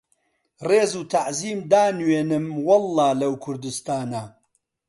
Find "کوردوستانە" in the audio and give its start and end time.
3.43-4.23